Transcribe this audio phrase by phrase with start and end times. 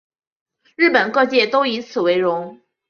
[0.77, 2.59] 日本各界都以此为荣。